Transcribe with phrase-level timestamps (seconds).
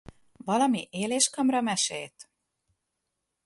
[0.45, 2.29] Valami éléskamramesét?